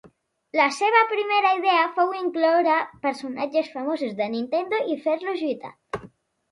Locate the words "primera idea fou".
1.11-2.15